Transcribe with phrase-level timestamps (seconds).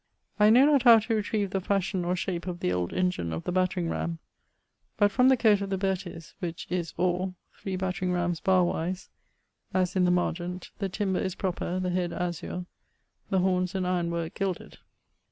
[0.39, 3.43] I know not how to retreive the fashion or shape of the old engine of
[3.43, 4.17] the battering ramme,
[4.97, 9.09] but from the coate of the Bertyes, which is 'or, 3 battering rammes barrewise,'
[9.75, 12.65] as in the margent, the timber is proper, the head azure,
[13.29, 14.79] the hornes and ironworke gilded.